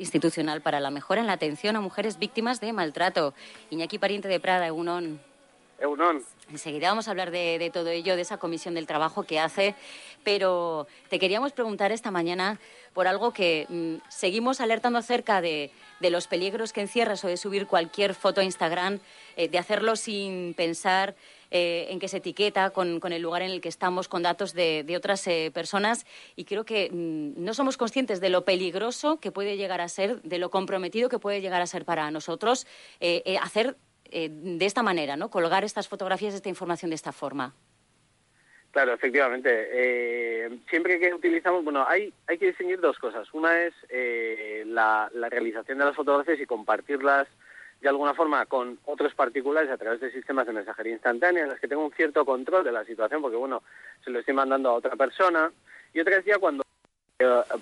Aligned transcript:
institucional 0.00 0.60
para 0.60 0.80
la 0.80 0.90
mejora 0.90 1.20
en 1.20 1.26
la 1.26 1.34
atención 1.34 1.76
a 1.76 1.80
mujeres 1.80 2.18
víctimas 2.18 2.60
de 2.60 2.72
maltrato. 2.72 3.34
Iñaki 3.70 3.98
Pariente 3.98 4.28
de 4.28 4.40
Prada. 4.40 4.66
Egunon. 4.66 5.20
Enseguida 6.50 6.88
vamos 6.88 7.06
a 7.06 7.12
hablar 7.12 7.30
de, 7.30 7.70
todo 7.72 7.90
ello, 7.90 8.16
de 8.16 8.22
esa 8.22 8.38
comisión 8.38 8.74
del 8.74 8.86
trabajo 8.86 9.22
que 9.22 9.38
hace, 9.38 9.74
pero 10.24 10.88
te 11.08 11.18
queríamos 11.18 11.52
preguntar 11.52 11.92
esta 11.92 12.10
mañana 12.10 12.58
por 12.92 13.06
algo 13.06 13.32
que 13.32 13.66
mm, 13.68 14.08
seguimos 14.08 14.60
alertando 14.60 14.98
acerca 14.98 15.40
de, 15.40 15.70
los 16.00 16.26
peligros 16.26 16.72
que 16.72 16.80
encierra 16.80 17.14
eso 17.14 17.28
de 17.28 17.36
subir 17.36 17.66
cualquier 17.66 18.14
foto 18.14 18.40
a 18.40 18.44
Instagram, 18.44 18.98
eh, 19.36 19.48
de 19.48 19.58
hacerlo 19.58 19.94
sin 19.94 20.54
pensar 20.54 21.14
eh, 21.52 21.86
en 21.90 22.00
que 22.00 22.08
se 22.08 22.16
etiqueta, 22.16 22.70
con, 22.70 23.00
el 23.12 23.22
lugar 23.22 23.42
en 23.42 23.50
el 23.50 23.60
que 23.60 23.68
estamos, 23.68 24.08
con 24.08 24.22
datos 24.22 24.52
de, 24.52 24.94
otras 24.96 25.24
eh, 25.28 25.50
personas. 25.54 26.06
Y 26.34 26.44
creo 26.44 26.64
que 26.64 26.90
mm, 26.90 27.44
no 27.44 27.54
somos 27.54 27.76
conscientes 27.76 28.20
de 28.20 28.28
lo 28.28 28.44
peligroso 28.44 29.18
que 29.20 29.30
puede 29.30 29.56
llegar 29.56 29.80
a 29.80 29.88
ser, 29.88 30.20
de 30.22 30.38
lo 30.38 30.50
comprometido 30.50 31.08
que 31.08 31.18
puede 31.20 31.40
llegar 31.40 31.62
a 31.62 31.66
ser 31.66 31.84
para 31.84 32.10
nosotros 32.10 32.66
eh, 34.10 34.28
de 34.30 34.64
esta 34.66 34.82
manera, 34.82 35.16
¿no? 35.16 35.30
Colgar 35.30 35.64
estas 35.64 35.88
fotografías, 35.88 36.34
esta 36.34 36.48
información 36.48 36.90
de 36.90 36.96
esta 36.96 37.12
forma. 37.12 37.54
Claro, 38.70 38.92
efectivamente. 38.92 40.48
siempre 40.70 41.00
que 41.00 41.12
utilizamos, 41.12 41.64
bueno, 41.64 41.84
hay, 41.88 42.12
hay 42.28 42.38
que 42.38 42.46
distinguir 42.46 42.80
dos 42.80 42.98
cosas. 42.98 43.26
Una 43.34 43.62
es 43.62 43.74
la, 44.66 45.10
la, 45.12 45.28
realización 45.28 45.78
de 45.78 45.86
las 45.86 45.96
fotografías 45.96 46.38
y 46.38 46.46
compartirlas 46.46 47.26
de 47.80 47.88
alguna 47.88 48.14
forma 48.14 48.44
con 48.46 48.78
otros 48.84 49.14
particulares 49.14 49.70
a 49.70 49.78
través 49.78 50.00
de 50.00 50.12
sistemas 50.12 50.46
de 50.46 50.52
mensajería 50.52 50.92
instantánea 50.92 51.44
en 51.44 51.50
los 51.50 51.58
que 51.58 51.68
tengo 51.68 51.84
un 51.84 51.92
cierto 51.92 52.24
control 52.24 52.64
de 52.64 52.72
la 52.72 52.84
situación 52.84 53.22
porque 53.22 53.36
bueno 53.36 53.62
se 54.04 54.10
lo 54.10 54.18
estoy 54.18 54.34
mandando 54.34 54.70
a 54.70 54.74
otra 54.74 54.96
persona 54.96 55.50
y 55.94 56.00
otra 56.00 56.16
vez 56.16 56.26
ya 56.26 56.38
cuando 56.38 56.62
eh, 56.62 56.69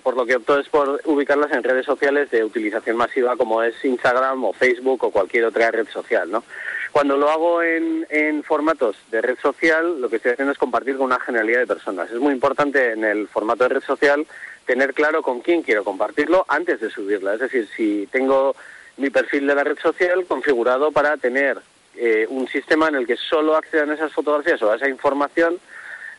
por 0.03 0.15
lo 0.15 0.25
que 0.25 0.35
opto 0.35 0.59
es 0.59 0.69
por 0.69 1.01
ubicarlas 1.05 1.51
en 1.51 1.63
redes 1.63 1.85
sociales 1.85 2.31
de 2.31 2.43
utilización 2.43 2.97
masiva 2.97 3.35
como 3.35 3.61
es 3.63 3.73
Instagram 3.83 4.45
o 4.45 4.53
Facebook 4.53 5.03
o 5.03 5.11
cualquier 5.11 5.45
otra 5.45 5.71
red 5.71 5.87
social 5.89 6.31
no 6.31 6.43
cuando 6.91 7.17
lo 7.17 7.29
hago 7.29 7.61
en, 7.61 8.43
formatos 8.43 8.95
de 9.11 9.21
red 9.21 9.37
social 9.39 10.01
lo 10.01 10.09
que 10.09 10.15
estoy 10.15 10.31
haciendo 10.31 10.53
es 10.53 10.57
compartir 10.57 10.97
con 10.97 11.05
una 11.05 11.19
generalidad 11.19 11.59
de 11.59 11.67
personas. 11.67 12.09
Es 12.09 12.19
muy 12.19 12.33
importante 12.33 12.93
en 12.93 13.03
el 13.03 13.27
formato 13.27 13.63
de 13.63 13.75
red 13.75 13.83
social 13.83 14.25
tener 14.65 14.93
claro 14.93 15.21
con 15.21 15.41
quién 15.41 15.61
quiero 15.61 15.83
compartirlo 15.83 16.45
antes 16.47 16.79
de 16.79 16.89
subirla. 16.89 17.35
Es 17.35 17.41
decir 17.41 17.67
si 17.75 18.07
tengo 18.11 18.55
mi 18.97 19.09
perfil 19.09 19.47
de 19.47 19.55
la 19.55 19.63
red 19.63 19.77
social 19.79 20.25
configurado 20.25 20.91
para 20.91 21.17
tener 21.17 21.59
eh, 21.95 22.25
un 22.29 22.47
sistema 22.47 22.87
en 22.87 22.95
el 22.95 23.07
que 23.07 23.17
solo 23.17 23.55
accedan 23.55 23.91
esas 23.91 24.11
fotografías 24.11 24.61
o 24.63 24.71
a 24.71 24.75
esa 24.75 24.89
información 24.89 25.59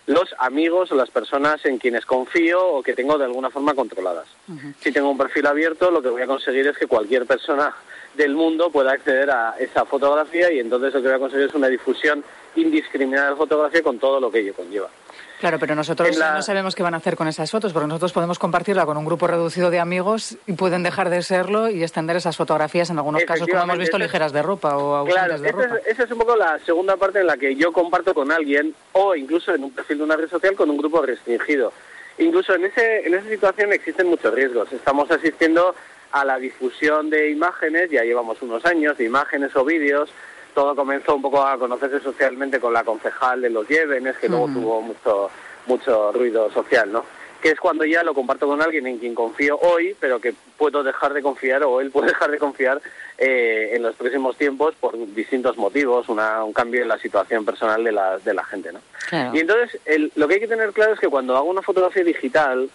los 0.07 0.35
amigos 0.39 0.91
o 0.93 0.95
las 0.95 1.11
personas 1.11 1.65
en 1.65 1.79
quienes 1.79 2.05
confío 2.07 2.67
o 2.67 2.83
que 2.83 2.95
tengo 2.95 3.19
de 3.19 3.25
alguna 3.25 3.51
forma 3.51 3.75
controladas. 3.75 4.27
Si 4.81 4.93
tengo 4.93 5.11
un 5.11 5.19
perfil 5.19 5.47
abierto, 5.47 5.91
lo 5.91 6.03
que 6.03 6.09
voy 6.09 6.23
a 6.23 6.27
conseguir 6.27 6.67
es 6.67 6.77
que 6.77 6.87
cualquier 6.87 7.27
persona 7.27 7.75
del 8.15 8.35
mundo 8.35 8.71
pueda 8.71 8.93
acceder 8.93 9.31
a 9.31 9.55
esa 9.59 9.85
fotografía 9.85 10.53
y 10.53 10.59
entonces 10.59 10.93
lo 10.95 11.01
que 11.01 11.09
voy 11.09 11.17
a 11.17 11.21
conseguir 11.21 11.47
es 11.47 11.55
una 11.55 11.69
difusión 11.69 12.25
indiscriminada 12.57 13.31
de 13.31 13.37
fotografía 13.37 13.83
con 13.83 13.99
todo 13.99 14.21
lo 14.21 14.31
que 14.31 14.41
ello 14.41 14.55
conlleva. 14.55 14.89
Claro, 15.41 15.59
pero 15.59 15.75
nosotros 15.75 16.19
no 16.19 16.43
sabemos 16.43 16.75
qué 16.75 16.83
van 16.83 16.93
a 16.93 16.99
hacer 16.99 17.17
con 17.17 17.27
esas 17.27 17.51
fotos, 17.51 17.73
porque 17.73 17.89
nosotros 17.89 18.13
podemos 18.13 18.39
compartirla 18.39 18.85
con 18.85 18.99
un 18.99 19.07
grupo 19.07 19.27
reducido 19.27 19.71
de 19.71 19.81
amigos 19.81 20.37
y 20.47 20.53
pueden 20.53 20.83
dejar 20.83 21.09
de 21.09 21.23
serlo 21.23 21.71
y 21.71 21.83
extender 21.83 22.17
esas 22.17 22.37
fotografías 22.37 22.91
en 22.91 22.99
algunos 22.99 23.25
casos, 23.25 23.49
como 23.49 23.63
hemos 23.63 23.79
visto, 23.79 23.99
ligeras 23.99 24.33
de 24.33 24.43
ropa 24.43 24.77
o 24.77 24.97
ausentes 24.97 25.41
de 25.41 25.53
ropa. 25.53 25.79
esa 25.87 26.05
es 26.05 26.11
un 26.11 26.19
poco 26.19 26.37
la 26.37 26.59
segunda 26.59 26.97
parte 26.99 27.21
en 27.21 27.27
la 27.27 27.39
que 27.39 27.57
yo 27.57 27.73
comparto 27.73 28.13
con 28.13 28.31
alguien 28.31 28.75
o 28.93 29.15
incluso 29.15 29.55
en 29.55 29.65
un 29.65 29.71
perfil 29.71 29.99
de 29.99 30.05
una 30.05 30.17
red 30.17 30.29
social 30.29 30.55
con 30.55 30.69
un 30.69 30.77
grupo 30.77 31.01
restringido. 31.01 31.73
Incluso 32.19 32.55
en, 32.55 32.67
ese, 32.67 33.07
en 33.07 33.15
esa 33.15 33.29
situación 33.29 33.73
existen 33.73 34.09
muchos 34.09 34.35
riesgos. 34.35 34.71
Estamos 34.73 35.11
asistiendo 35.11 35.75
a 36.13 36.25
la 36.25 36.39
difusión 36.39 37.09
de 37.09 37.31
imágenes, 37.31 37.91
ya 37.91 38.03
llevamos 38.03 38.43
unos 38.43 38.67
años, 38.67 38.99
de 38.99 39.05
imágenes 39.05 39.57
o 39.57 39.65
vídeos 39.65 40.11
todo 40.53 40.75
comenzó 40.75 41.15
un 41.15 41.23
poco 41.23 41.45
a 41.45 41.59
conocerse 41.59 42.01
socialmente 42.01 42.61
con 42.61 42.73
la 42.73 42.85
concejal 42.85 43.41
de 43.41 43.51
los 43.51 43.69
Llévenes, 43.69 44.17
que 44.19 44.29
luego 44.29 44.47
tuvo 44.47 44.83
mucho, 44.83 45.31
mucho 45.67 46.13
ruido 46.13 46.51
social, 46.51 46.91
¿no? 46.93 47.05
Que 47.41 47.51
es 47.51 47.61
cuando 47.61 47.85
ya 47.85 48.03
lo 48.03 48.13
comparto 48.13 48.47
con 48.47 48.61
alguien 48.61 48.87
en 48.87 48.99
quien 48.99 49.15
confío 49.15 49.59
hoy, 49.59 49.97
pero 49.99 50.21
que 50.21 50.35
puedo 50.59 50.83
dejar 50.83 51.15
de 51.15 51.23
confiar 51.23 51.63
o 51.65 51.81
él 51.81 51.91
puede 51.91 52.09
dejar 52.13 52.31
de 52.31 52.39
confiar 52.39 52.81
eh, 53.19 53.71
en 53.73 53.83
los 53.83 53.95
próximos 53.97 54.37
tiempos 54.37 54.75
por 54.79 54.97
distintos 55.15 55.57
motivos, 55.57 56.09
una, 56.09 56.45
un 56.45 56.53
cambio 56.53 56.83
en 56.83 56.89
la 56.89 56.99
situación 56.99 57.45
personal 57.45 57.83
de 57.83 57.93
la, 57.93 58.19
de 58.19 58.35
la 58.35 58.45
gente, 58.45 58.73
¿no? 58.73 58.81
Y 59.33 59.41
entonces, 59.41 59.81
lo 60.15 60.29
que 60.29 60.35
hay 60.35 60.41
que 60.41 60.47
tener 60.47 60.73
claro 60.73 60.93
es 60.93 61.01
que 61.01 61.09
cuando 61.09 61.37
hago 61.37 61.51
una 61.51 61.63
fotografía 61.63 62.05
digital, 62.05 62.71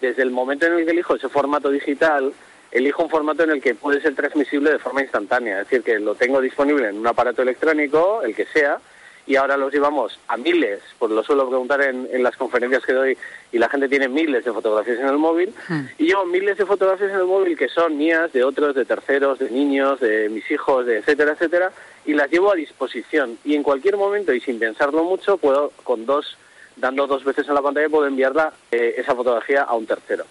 desde 0.00 0.22
el 0.22 0.30
momento 0.30 0.66
en 0.66 0.74
el 0.74 0.84
que 0.84 0.92
elijo 0.92 1.16
ese 1.16 1.28
formato 1.28 1.70
digital, 1.70 2.32
elijo 2.72 3.02
un 3.02 3.10
formato 3.10 3.44
en 3.44 3.50
el 3.50 3.62
que 3.62 3.74
puede 3.74 4.00
ser 4.00 4.14
transmisible 4.14 4.72
de 4.72 4.78
forma 4.78 5.02
instantánea, 5.02 5.60
es 5.60 5.68
decir, 5.68 5.82
que 5.82 5.98
lo 5.98 6.14
tengo 6.14 6.40
disponible 6.40 6.88
en 6.88 6.98
un 6.98 7.06
aparato 7.06 7.42
electrónico, 7.42 8.22
el 8.22 8.34
que 8.34 8.46
sea, 8.46 8.80
y 9.26 9.36
ahora 9.36 9.56
los 9.56 9.72
llevamos 9.72 10.18
a 10.26 10.36
miles, 10.36 10.80
pues 10.98 11.12
lo 11.12 11.22
suelo 11.22 11.48
preguntar 11.48 11.80
en, 11.82 12.22
las 12.22 12.36
conferencias 12.36 12.84
que 12.84 12.92
doy, 12.92 13.18
y 13.52 13.58
la 13.58 13.68
gente 13.68 13.88
tiene 13.88 14.08
miles 14.08 14.44
de 14.44 14.52
fotografías 14.52 14.98
en 14.98 15.06
el 15.06 15.18
móvil, 15.18 15.54
hmm. 15.68 15.80
y 15.98 16.06
llevo 16.06 16.24
miles 16.24 16.58
de 16.58 16.66
fotografías 16.66 17.10
en 17.10 17.18
el 17.18 17.26
móvil 17.26 17.56
que 17.56 17.68
son 17.68 17.96
mías, 17.96 18.32
de 18.32 18.42
otros, 18.42 18.74
de 18.74 18.84
terceros, 18.84 19.38
de 19.38 19.50
niños, 19.50 20.00
de 20.00 20.28
mis 20.28 20.50
hijos, 20.50 20.86
de 20.86 20.98
etcétera, 20.98 21.32
etcétera, 21.32 21.72
y 22.04 22.14
las 22.14 22.30
llevo 22.30 22.52
a 22.52 22.56
disposición. 22.56 23.38
Y 23.44 23.54
en 23.54 23.62
cualquier 23.62 23.96
momento, 23.96 24.32
y 24.32 24.40
sin 24.40 24.58
pensarlo 24.58 25.04
mucho, 25.04 25.36
puedo, 25.36 25.72
con 25.84 26.04
dos, 26.04 26.36
dando 26.76 27.06
dos 27.06 27.22
veces 27.22 27.46
en 27.46 27.54
la 27.54 27.62
pantalla, 27.62 27.88
puedo 27.88 28.06
enviarla, 28.06 28.52
eh, 28.72 28.94
esa 28.96 29.14
fotografía 29.14 29.62
a 29.62 29.74
un 29.74 29.86
tercero. 29.86 30.24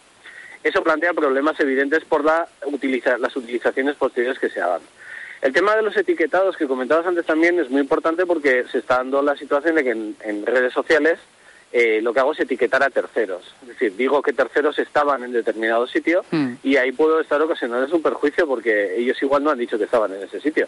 Eso 0.63 0.83
plantea 0.83 1.13
problemas 1.13 1.59
evidentes 1.59 2.03
por 2.05 2.23
la 2.23 2.47
las 3.19 3.35
utilizaciones 3.35 3.95
posteriores 3.95 4.39
que 4.39 4.49
se 4.49 4.61
hagan. 4.61 4.81
El 5.41 5.53
tema 5.53 5.75
de 5.75 5.81
los 5.81 5.97
etiquetados 5.97 6.55
que 6.55 6.67
comentabas 6.67 7.05
antes 7.07 7.25
también 7.25 7.59
es 7.59 7.69
muy 7.69 7.81
importante 7.81 8.27
porque 8.27 8.65
se 8.71 8.77
está 8.77 8.97
dando 8.97 9.23
la 9.23 9.35
situación 9.35 9.75
de 9.75 9.83
que 9.83 9.89
en, 9.89 10.45
redes 10.45 10.71
sociales 10.71 11.17
eh, 11.71 11.99
lo 12.03 12.13
que 12.13 12.19
hago 12.19 12.33
es 12.33 12.39
etiquetar 12.41 12.83
a 12.83 12.91
terceros. 12.91 13.55
Es 13.63 13.69
decir, 13.69 13.95
digo 13.95 14.21
que 14.21 14.33
terceros 14.33 14.77
estaban 14.77 15.23
en 15.23 15.31
determinado 15.31 15.87
sitio 15.87 16.23
hmm. 16.29 16.53
y 16.61 16.75
ahí 16.75 16.91
puedo 16.91 17.19
estar 17.19 17.41
ocasionando 17.41 17.95
un 17.95 18.03
perjuicio 18.03 18.45
porque 18.45 18.97
ellos 18.97 19.19
igual 19.23 19.43
no 19.43 19.49
han 19.49 19.57
dicho 19.57 19.79
que 19.79 19.85
estaban 19.85 20.13
en 20.13 20.21
ese 20.21 20.39
sitio. 20.39 20.67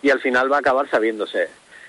Y 0.00 0.10
al 0.10 0.20
final 0.20 0.52
va 0.52 0.56
a 0.56 0.60
acabar 0.60 0.88
sabiéndose. 0.88 1.48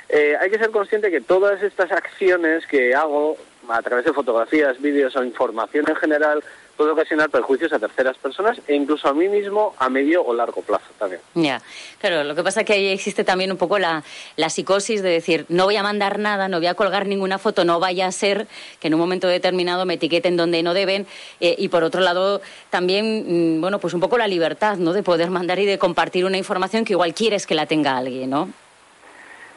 Eh, 0.09 0.35
hay 0.39 0.50
que 0.50 0.57
ser 0.57 0.72
consciente 0.72 1.12
que 1.12 1.22
todas 1.22 1.62
estas 1.62 1.91
acciones 1.91 2.66
que 2.66 2.95
hago 2.95 3.38
a 3.67 3.81
través 3.81 4.06
de 4.06 4.13
fotografías, 4.13 4.81
vídeos 4.81 5.16
o 5.16 5.23
información 5.23 5.85
en 5.88 5.95
general 5.95 6.44
puede 6.75 6.91
ocasionar 6.91 7.30
perjuicios 7.30 7.72
a 7.74 7.80
terceras 7.80 8.18
personas 8.18 8.59
e 8.68 8.75
incluso 8.75 9.08
a 9.08 9.13
mí 9.13 9.28
mismo 9.28 9.74
a 9.78 9.90
medio 9.90 10.24
o 10.24 10.34
largo 10.34 10.62
plazo 10.62 10.86
también. 10.97 11.22
Ya, 11.34 11.62
claro, 12.00 12.24
lo 12.24 12.36
que 12.36 12.44
pasa 12.44 12.62
es 12.62 12.66
que 12.66 12.74
ahí 12.74 12.88
existe 12.88 13.24
también 13.24 13.52
un 13.52 13.58
poco 13.58 13.80
la, 13.80 14.03
la, 14.36 14.50
psicosis 14.50 15.02
de 15.02 15.09
decir, 15.09 15.46
no 15.50 15.66
voy 15.66 15.75
a 15.75 15.84
mandar 15.84 16.19
nada, 16.19 16.47
no 16.47 16.58
voy 16.58 16.68
a 16.68 16.74
colgar 16.74 17.08
ninguna 17.08 17.38
foto, 17.38 17.66
no 17.66 17.80
vaya 17.80 18.08
a 18.08 18.12
ser 18.12 18.47
que 18.80 18.88
en 18.88 18.94
un 18.94 19.00
momento 19.00 19.28
determinado 19.28 19.86
me 19.86 19.96
etiqueten 19.96 20.38
donde 20.38 20.63
no 20.63 20.74
deben 20.74 21.08
eh, 21.40 21.56
y 21.58 21.69
por 21.69 21.84
otro 21.84 22.02
lado 22.02 22.41
también, 22.69 23.57
mm, 23.57 23.62
bueno, 23.62 23.80
pues 23.80 23.94
un 23.94 24.00
poco 24.00 24.18
la 24.18 24.28
libertad, 24.28 24.78
¿no? 24.78 24.94
De 24.94 25.03
poder 25.03 25.30
mandar 25.30 25.60
y 25.60 25.66
de 25.66 25.77
compartir 25.77 26.25
una 26.25 26.38
información 26.38 26.86
que 26.86 26.94
igual 26.94 27.13
quieres 27.13 27.48
que 27.48 27.56
la 27.56 27.66
tenga 27.66 27.98
alguien, 27.98 28.30
¿no? 28.30 28.64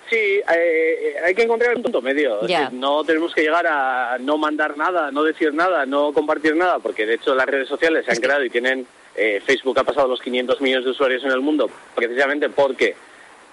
Sí, 0.08 0.16
eh, 0.16 0.42
eh, 0.48 1.14
hay 1.24 1.34
que 1.34 1.42
encontrar 1.42 1.76
un 1.76 1.82
punto 1.82 2.00
medio. 2.00 2.40
no 2.72 3.04
tenemos 3.04 3.34
que 3.34 3.42
llegar 3.42 3.66
a 3.66 4.16
no 4.18 4.38
mandar 4.38 4.76
nada, 4.76 5.10
no 5.10 5.22
decir 5.22 5.52
nada, 5.52 5.84
no 5.84 6.12
compartir 6.12 6.56
nada, 6.56 6.78
porque 6.78 7.04
de 7.04 7.14
hecho 7.14 7.34
las 7.34 7.46
redes 7.46 7.68
sociales 7.68 8.04
se 8.06 8.12
han 8.12 8.18
creado 8.18 8.44
y 8.44 8.50
tienen. 8.50 8.86
Eh, 9.20 9.42
Facebook 9.44 9.76
ha 9.80 9.84
pasado 9.84 10.06
los 10.06 10.20
500 10.20 10.60
millones 10.60 10.84
de 10.84 10.92
usuarios 10.92 11.24
en 11.24 11.32
el 11.32 11.40
mundo 11.40 11.68
precisamente 11.96 12.48
porque 12.50 12.94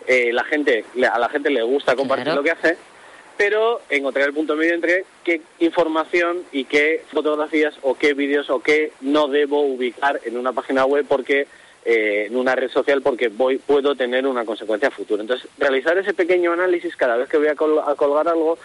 la 0.08 0.44
gente 0.44 0.86
a 1.12 1.18
la 1.18 1.28
gente 1.28 1.50
le 1.50 1.64
gusta 1.64 1.96
compartir 1.96 2.36
lo 2.36 2.44
que 2.44 2.52
hace, 2.52 2.78
pero 3.36 3.82
encontrar 3.90 4.28
el 4.28 4.34
punto 4.36 4.56
medio 4.56 4.76
entre 4.76 5.06
qué 5.24 5.42
información 5.58 6.44
y 6.52 6.66
qué 6.66 7.04
fotografías 7.12 7.74
o 7.82 7.96
qué 7.96 8.14
vídeos 8.14 8.52
o 8.52 8.60
qué 8.60 8.92
no 9.02 9.28
debo 9.28 9.62
ubicar 9.62 10.22
en 10.26 10.38
una 10.38 10.54
página 10.54 10.86
web 10.86 11.04
porque 11.10 11.48
eh, 11.86 12.26
en 12.28 12.36
una 12.36 12.56
red 12.56 12.72
social 12.72 13.04
porque 13.04 13.28
voy, 13.28 13.60
puedo 13.60 13.96
tener 13.96 14.26
una 14.26 14.44
consecuencia 14.44 14.90
futura. 14.90 15.22
Entonces, 15.22 15.48
realizar 15.60 15.96
ese 16.00 16.16
pequeño 16.16 16.52
análisis 16.52 16.96
cada 16.96 17.16
vez 17.16 17.30
que 17.30 17.38
voy 17.38 17.48
a, 17.48 17.56
colgar 17.56 18.28
algo 18.28 18.58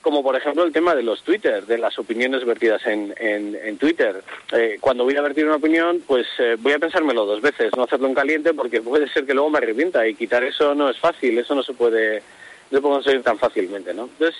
como 0.00 0.22
por 0.22 0.36
ejemplo 0.36 0.62
el 0.62 0.72
tema 0.72 0.94
de 0.94 1.02
los 1.02 1.24
Twitter, 1.24 1.66
de 1.66 1.78
las 1.78 1.98
opiniones 1.98 2.44
vertidas 2.44 2.86
en, 2.86 3.12
en, 3.18 3.76
Twitter. 3.78 4.22
Eh, 4.52 4.78
cuando 4.80 5.02
voy 5.02 5.16
a 5.16 5.22
vertir 5.22 5.44
una 5.44 5.56
opinión, 5.56 6.00
pues 6.06 6.28
eh, 6.38 6.54
voy 6.60 6.74
a 6.74 6.78
pensármelo 6.78 7.26
dos 7.26 7.40
veces, 7.40 7.72
no 7.76 7.82
hacerlo 7.82 8.06
en 8.06 8.14
caliente 8.14 8.54
porque 8.54 8.80
puede 8.80 9.08
ser 9.08 9.26
que 9.26 9.34
luego 9.34 9.50
me 9.50 9.58
arrepienta 9.58 10.06
y 10.06 10.14
quitar 10.14 10.44
eso 10.44 10.76
no 10.76 10.88
es 10.88 10.98
fácil, 11.00 11.36
eso 11.36 11.56
no 11.56 11.64
se 11.64 11.72
puede, 11.72 12.22
no 12.70 12.78
se 12.78 12.80
puede 12.80 12.94
conseguir 12.94 13.22
tan 13.24 13.36
fácilmente, 13.36 13.92
¿no? 13.92 14.04
Entonces, 14.04 14.36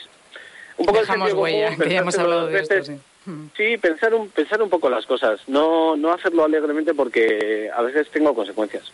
un 0.77 0.87
poco 0.87 1.01
Dejamos 1.01 1.33
huella, 1.33 1.77
que 1.77 1.91
ya 1.91 1.99
hemos 1.99 2.17
hablado 2.17 2.47
de 2.47 2.61
esto, 2.61 2.85
sí. 2.85 3.01
Sí, 3.57 3.77
pensar 3.79 4.15
un, 4.15 4.29
pensar 4.29 4.63
un 4.63 4.71
poco 4.71 4.89
las 4.89 5.07
cosas, 5.07 5.41
no, 5.49 5.97
no 5.97 6.13
hacerlo 6.13 6.45
alegremente 6.45 6.95
porque 6.95 7.71
a 7.75 7.83
veces 7.83 8.09
tengo 8.11 8.35
consecuencias. 8.35 8.93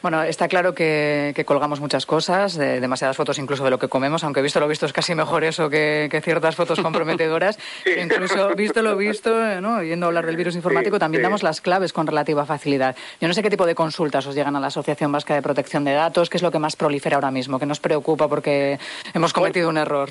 Bueno, 0.00 0.22
está 0.22 0.46
claro 0.46 0.74
que, 0.74 1.42
colgamos 1.44 1.80
muchas 1.80 2.06
cosas, 2.06 2.56
demasiadas 2.56 3.16
fotos 3.16 3.38
incluso 3.38 3.64
de 3.64 3.70
lo 3.70 3.78
que 3.78 3.88
comemos, 3.88 4.22
aunque 4.22 4.42
visto 4.42 4.60
lo 4.60 4.68
visto 4.68 4.86
es 4.86 4.92
casi 4.92 5.14
mejor 5.14 5.42
eso 5.42 5.68
que, 5.68 6.20
ciertas 6.22 6.54
fotos 6.54 6.80
comprometedoras. 6.80 7.58
Incluso 8.00 8.54
visto 8.54 8.80
lo 8.82 8.96
visto, 8.96 9.60
¿no? 9.60 9.82
yendo 9.82 10.06
a 10.06 10.08
hablar 10.08 10.26
del 10.26 10.36
virus 10.36 10.54
informático, 10.54 10.98
también 10.98 11.22
damos 11.22 11.42
las 11.42 11.60
claves 11.60 11.92
con 11.92 12.06
relativa 12.06 12.46
facilidad. 12.46 12.94
Yo 13.20 13.26
no 13.26 13.34
sé 13.34 13.42
qué 13.42 13.50
tipo 13.50 13.66
de 13.66 13.74
consultas 13.74 14.26
os 14.26 14.34
llegan 14.34 14.54
a 14.54 14.60
la 14.60 14.68
Asociación 14.68 15.10
Vasca 15.10 15.34
de 15.34 15.42
Protección 15.42 15.84
de 15.84 15.92
Datos, 15.92 16.30
qué 16.30 16.36
es 16.36 16.42
lo 16.42 16.52
que 16.52 16.60
más 16.60 16.76
prolifera 16.76 17.16
ahora 17.16 17.32
mismo, 17.32 17.58
que 17.58 17.66
nos 17.66 17.80
preocupa 17.80 18.28
porque 18.28 18.78
hemos 19.14 19.32
cometido 19.32 19.68
un 19.68 19.78
error. 19.78 20.10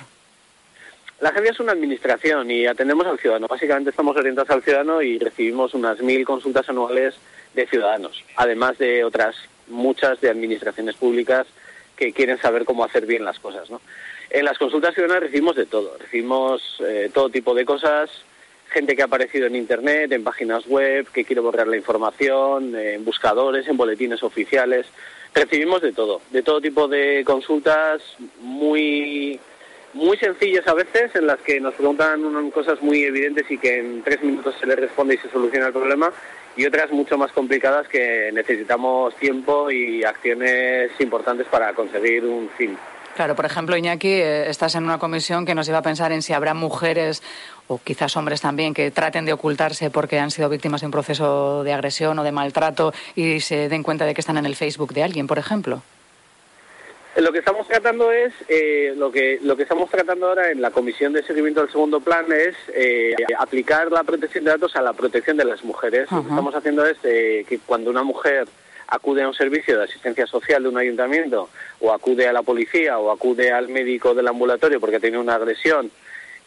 La 1.19 1.30
agencia 1.30 1.52
es 1.52 1.60
una 1.60 1.72
administración 1.72 2.52
y 2.52 2.68
atendemos 2.68 3.08
al 3.08 3.18
ciudadano. 3.18 3.48
Básicamente 3.48 3.90
estamos 3.90 4.16
orientados 4.16 4.52
al 4.52 4.62
ciudadano 4.62 5.02
y 5.02 5.18
recibimos 5.18 5.74
unas 5.74 6.00
mil 6.00 6.24
consultas 6.24 6.69
anuales 6.69 7.16
de 7.56 7.66
ciudadanos, 7.66 8.24
además 8.36 8.78
de 8.78 9.04
otras 9.04 9.36
muchas 9.68 10.22
de 10.22 10.30
administraciones 10.30 10.96
públicas 10.96 11.48
que 11.96 12.14
quieren 12.14 12.38
saber 12.38 12.66
cómo 12.66 12.84
hacer 12.84 13.08
bien 13.08 13.25
las 13.25 13.40
cosas. 13.40 13.68
¿no? 13.72 13.81
En 14.30 14.46
las 14.46 14.60
consultas 14.60 14.94
ciudadanas 14.94 15.24
recibimos 15.24 15.56
de 15.56 15.66
todo, 15.66 15.98
recibimos 15.98 16.62
eh, 16.81 17.10
todo 17.12 17.30
tipo 17.30 17.56
de 17.56 17.66
cosas, 17.66 18.12
gente 18.69 18.96
que 18.96 19.02
ha 19.02 19.06
aparecido 19.06 19.48
en 19.48 19.56
Internet, 19.56 20.12
en 20.12 20.24
páginas 20.24 20.68
web, 20.68 21.08
que 21.12 21.25
quiere 21.25 21.42
borrar 21.42 21.68
la 21.68 21.78
información, 21.78 22.75
en 22.75 23.04
buscadores, 23.04 23.68
en 23.68 23.75
boletines 23.75 24.22
oficiales. 24.22 24.86
Recibimos 25.34 25.81
de 25.81 25.94
todo, 25.94 26.22
de 26.30 26.44
todo 26.44 26.62
tipo 26.62 26.88
de 26.88 27.24
consultas 27.25 28.04
muy 28.40 29.40
muy 29.98 30.18
sencillas 30.18 30.68
a 30.68 30.74
veces, 30.74 31.16
en 31.16 31.28
las 31.28 31.40
que 31.40 31.60
nos 31.60 31.74
preguntan 31.74 32.52
cosas 32.52 32.82
muy 32.82 33.04
evidentes 33.04 33.50
y 33.50 33.58
que 33.58 33.80
en 33.80 34.04
tres 34.04 34.22
minutos 34.22 34.56
se 34.60 34.66
les 34.66 34.78
responde 34.78 35.16
y 35.16 35.18
se 35.18 35.30
soluciona 35.30 35.68
el 35.68 35.74
problema, 35.74 36.12
y 36.56 36.66
otras 36.66 36.92
mucho 36.92 37.18
más 37.18 37.32
complicadas 37.32 37.88
que 37.88 38.32
necesitamos 38.34 39.16
tiempo 39.16 39.70
y 39.72 40.04
acciones 40.04 40.92
importantes 41.00 41.48
para 41.48 41.74
conseguir 41.74 42.26
un 42.26 42.50
fin. 42.58 42.78
Claro, 43.16 43.36
por 43.36 43.46
ejemplo, 43.46 43.76
Iñaki, 43.76 44.10
eh, 44.10 44.48
estás 44.48 44.76
en 44.76 44.84
una 44.84 45.00
comisión 45.00 45.44
que 45.44 45.56
nos 45.56 45.66
lleva 45.66 45.80
a 45.80 45.82
pensar 45.82 46.12
en 46.12 46.22
si 46.22 46.34
habrá 46.34 46.54
mujeres 46.54 47.24
o 47.68 47.80
quizás 47.84 48.16
hombres 48.16 48.42
también 48.42 48.76
que 48.76 48.92
traten 48.92 49.26
de 49.26 49.34
ocultarse 49.34 49.90
porque 49.90 50.20
han 50.20 50.30
sido 50.30 50.50
víctimas 50.50 50.82
de 50.82 50.88
un 50.88 50.92
proceso 50.92 51.64
de 51.64 51.74
agresión 51.74 52.20
o 52.20 52.24
de 52.24 52.32
maltrato 52.32 52.94
y 53.16 53.40
se 53.40 53.70
den 53.70 53.82
cuenta 53.82 54.06
de 54.06 54.14
que 54.14 54.22
están 54.22 54.38
en 54.38 54.46
el 54.46 54.56
Facebook 54.56 54.94
de 54.94 55.02
alguien, 55.02 55.26
por 55.26 55.40
ejemplo. 55.40 55.82
Lo 57.18 57.31
que 57.31 57.40
estamos 57.40 57.68
tratando 57.68 58.12
es, 58.12 58.31
eh, 58.48 58.94
lo, 58.96 59.12
que, 59.12 59.40
lo 59.42 59.58
que 59.58 59.64
estamos 59.64 59.90
tratando 59.90 60.28
ahora 60.28 60.52
en 60.52 60.62
la 60.62 60.69
Comisión 60.69 61.14
de 61.14 61.24
Seguimiento 61.24 61.62
del 61.62 61.72
Segundo 61.72 62.00
Plan 62.00 62.28
es 62.31 62.56
eh, 62.75 63.16
aplicar 63.40 63.92
la 63.92 64.04
protección 64.04 64.44
de 64.44 64.52
datos 64.52 64.75
a 64.75 64.84
la 64.84 64.94
protección 64.94 65.36
de 65.36 65.46
las 65.46 65.64
mujeres. 65.64 66.12
Lo 66.12 66.22
que 66.22 66.30
estamos 66.30 66.54
haciendo 66.54 66.86
es 66.86 66.96
eh, 67.04 67.44
que 67.50 67.58
cuando 67.58 67.90
una 67.90 68.04
mujer 68.04 68.48
acude 68.88 69.24
a 69.24 69.28
un 69.28 69.34
servicio 69.34 69.75
de 69.75 69.86
asistencia 69.86 70.28
social 70.28 70.62
de 70.62 70.69
un 70.69 70.78
ayuntamiento 70.78 71.50
o 71.80 71.92
acude 71.92 72.28
a 72.28 72.34
la 72.34 72.44
policía 72.44 73.00
o 73.00 73.10
acude 73.10 73.52
al 73.52 73.68
médico 73.68 74.14
del 74.14 74.28
ambulatorio 74.28 74.80
porque 74.80 75.00
tiene 75.00 75.18
una 75.18 75.36
agresión, 75.36 75.90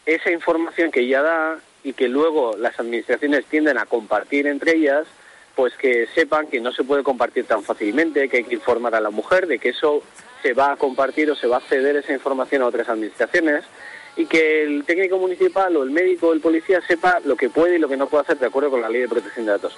esa 0.06 0.30
información 0.30 0.92
que 0.92 1.00
ella 1.00 1.22
da 1.22 1.58
y 1.82 1.94
que 1.94 2.08
luego 2.08 2.56
las 2.56 2.78
administraciones 2.78 3.44
tienden 3.46 3.76
a 3.76 3.86
compartir 3.86 4.46
entre 4.46 4.76
ellas, 4.76 5.08
pues 5.60 5.74
que 5.76 6.06
sepan 6.14 6.46
que 6.46 6.58
no 6.58 6.72
se 6.72 6.84
puede 6.84 7.02
compartir 7.02 7.44
tan 7.44 7.62
fácilmente, 7.62 8.30
que 8.30 8.38
hay 8.38 8.44
que 8.44 8.54
informar 8.54 8.94
a 8.94 9.00
la 9.02 9.10
mujer 9.10 9.46
de 9.46 9.58
que 9.58 9.68
eso 9.68 10.02
se 10.40 10.54
va 10.54 10.72
a 10.72 10.76
compartir 10.76 11.30
o 11.30 11.36
se 11.36 11.46
va 11.46 11.58
a 11.58 11.60
ceder 11.60 11.96
esa 11.96 12.14
información 12.14 12.62
a 12.62 12.66
otras 12.66 12.88
administraciones 12.88 13.64
y 14.16 14.24
que 14.24 14.62
el 14.62 14.84
técnico 14.84 15.18
municipal 15.18 15.76
o 15.76 15.82
el 15.82 15.90
médico 15.90 16.28
o 16.28 16.32
el 16.32 16.40
policía 16.40 16.80
sepa 16.88 17.20
lo 17.26 17.36
que 17.36 17.50
puede 17.50 17.76
y 17.76 17.78
lo 17.78 17.90
que 17.90 17.98
no 17.98 18.06
puede 18.08 18.22
hacer 18.22 18.38
de 18.38 18.46
acuerdo 18.46 18.70
con 18.70 18.80
la 18.80 18.88
ley 18.88 19.02
de 19.02 19.08
protección 19.08 19.44
de 19.44 19.52
datos. 19.52 19.76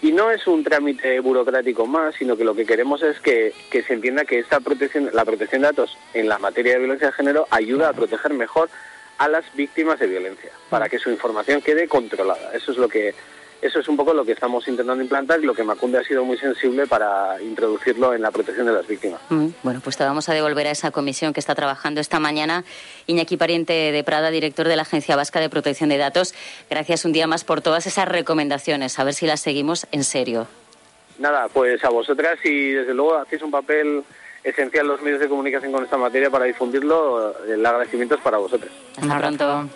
Y 0.00 0.12
no 0.12 0.30
es 0.30 0.46
un 0.46 0.62
trámite 0.62 1.18
burocrático 1.18 1.86
más, 1.86 2.14
sino 2.14 2.36
que 2.36 2.44
lo 2.44 2.54
que 2.54 2.64
queremos 2.64 3.02
es 3.02 3.18
que, 3.18 3.52
que 3.68 3.82
se 3.82 3.94
entienda 3.94 4.24
que 4.24 4.38
esta 4.38 4.60
protección, 4.60 5.10
la 5.12 5.24
protección 5.24 5.62
de 5.62 5.66
datos 5.66 5.98
en 6.14 6.28
la 6.28 6.38
materia 6.38 6.74
de 6.74 6.78
violencia 6.78 7.08
de 7.08 7.14
género 7.14 7.48
ayuda 7.50 7.88
a 7.88 7.94
proteger 7.94 8.32
mejor 8.32 8.70
a 9.18 9.26
las 9.26 9.44
víctimas 9.56 9.98
de 9.98 10.06
violencia, 10.06 10.52
para 10.70 10.88
que 10.88 11.00
su 11.00 11.10
información 11.10 11.62
quede 11.62 11.88
controlada. 11.88 12.52
Eso 12.54 12.70
es 12.70 12.78
lo 12.78 12.88
que 12.88 13.12
eso 13.62 13.80
es 13.80 13.88
un 13.88 13.96
poco 13.96 14.12
lo 14.12 14.24
que 14.24 14.32
estamos 14.32 14.66
intentando 14.68 15.02
implantar 15.02 15.40
y 15.40 15.46
lo 15.46 15.54
que 15.54 15.64
Macunde 15.64 15.98
ha 15.98 16.04
sido 16.04 16.24
muy 16.24 16.36
sensible 16.38 16.86
para 16.86 17.40
introducirlo 17.42 18.14
en 18.14 18.22
la 18.22 18.30
protección 18.30 18.66
de 18.66 18.72
las 18.72 18.86
víctimas. 18.86 19.20
Mm, 19.30 19.48
bueno, 19.62 19.80
pues 19.82 19.96
te 19.96 20.04
vamos 20.04 20.28
a 20.28 20.34
devolver 20.34 20.66
a 20.66 20.70
esa 20.70 20.90
comisión 20.90 21.32
que 21.32 21.40
está 21.40 21.54
trabajando 21.54 22.00
esta 22.00 22.20
mañana. 22.20 22.64
Iñaki 23.06 23.36
Pariente 23.36 23.72
de 23.72 24.04
Prada, 24.04 24.30
director 24.30 24.68
de 24.68 24.76
la 24.76 24.82
Agencia 24.82 25.16
Vasca 25.16 25.40
de 25.40 25.48
Protección 25.48 25.88
de 25.88 25.96
Datos, 25.96 26.34
gracias 26.68 27.04
un 27.04 27.12
día 27.12 27.26
más 27.26 27.44
por 27.44 27.60
todas 27.60 27.86
esas 27.86 28.06
recomendaciones. 28.06 28.98
A 28.98 29.04
ver 29.04 29.14
si 29.14 29.26
las 29.26 29.40
seguimos 29.40 29.86
en 29.90 30.04
serio. 30.04 30.46
Nada, 31.18 31.48
pues 31.48 31.82
a 31.84 31.88
vosotras 31.88 32.38
y 32.44 32.72
desde 32.72 32.92
luego 32.92 33.16
hacéis 33.16 33.42
un 33.42 33.50
papel 33.50 34.04
esencial 34.44 34.86
los 34.86 35.02
medios 35.02 35.20
de 35.20 35.28
comunicación 35.28 35.72
con 35.72 35.82
esta 35.82 35.96
materia 35.96 36.30
para 36.30 36.44
difundirlo. 36.44 37.34
El 37.46 37.64
agradecimiento 37.64 38.14
es 38.16 38.20
para 38.20 38.36
vosotras. 38.36 38.70
Hasta 38.96 39.18
pronto. 39.18 39.68